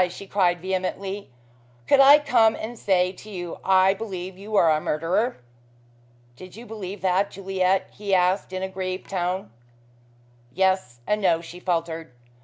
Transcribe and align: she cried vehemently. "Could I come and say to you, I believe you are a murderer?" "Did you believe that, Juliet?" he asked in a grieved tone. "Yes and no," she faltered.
she 0.09 0.25
cried 0.25 0.59
vehemently. 0.59 1.29
"Could 1.87 1.99
I 1.99 2.17
come 2.17 2.55
and 2.55 2.79
say 2.79 3.11
to 3.11 3.29
you, 3.29 3.59
I 3.63 3.93
believe 3.93 4.35
you 4.35 4.55
are 4.55 4.71
a 4.71 4.81
murderer?" 4.81 5.37
"Did 6.35 6.55
you 6.55 6.65
believe 6.65 7.01
that, 7.01 7.29
Juliet?" 7.29 7.87
he 7.91 8.11
asked 8.15 8.51
in 8.51 8.63
a 8.63 8.67
grieved 8.67 9.11
tone. 9.11 9.51
"Yes 10.51 11.01
and 11.05 11.21
no," 11.21 11.39
she 11.39 11.59
faltered. 11.59 12.11